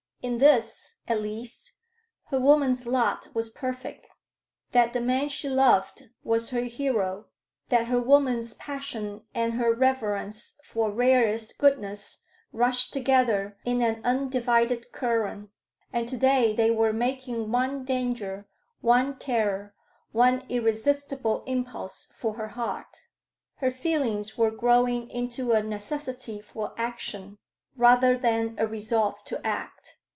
In 0.23 0.37
this, 0.37 0.97
at 1.07 1.19
least, 1.19 1.73
her 2.25 2.39
woman's 2.39 2.85
lot 2.85 3.29
was 3.33 3.49
perfect: 3.49 4.07
that 4.71 4.93
the 4.93 5.01
man 5.01 5.29
she 5.29 5.49
loved 5.49 6.09
was 6.23 6.51
her 6.51 6.61
hero; 6.61 7.25
that 7.69 7.87
her 7.87 7.99
woman's 7.99 8.53
passion 8.53 9.23
and 9.33 9.53
her 9.53 9.73
reverence 9.73 10.57
for 10.63 10.91
rarest 10.91 11.57
goodness 11.57 12.23
rushed 12.53 12.93
together 12.93 13.57
in 13.65 13.81
an 13.81 13.99
undivided 14.05 14.91
current. 14.91 15.49
And 15.91 16.07
to 16.07 16.17
day 16.17 16.53
they 16.53 16.69
were 16.69 16.93
making 16.93 17.51
one 17.51 17.83
danger, 17.83 18.45
one 18.79 19.17
terror, 19.17 19.73
one 20.11 20.45
irresistible 20.49 21.43
impulse 21.47 22.09
for 22.13 22.35
her 22.35 22.49
heart. 22.49 22.95
Her 23.55 23.71
feelings 23.71 24.37
were 24.37 24.51
growing 24.51 25.09
into 25.09 25.53
a 25.53 25.63
necessity 25.63 26.39
for 26.39 26.75
action, 26.77 27.39
rather 27.75 28.15
than 28.15 28.53
a 28.59 28.67
resolve 28.67 29.23
to 29.23 29.43
act. 29.43 29.97